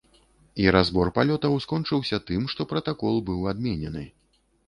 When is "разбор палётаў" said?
0.75-1.53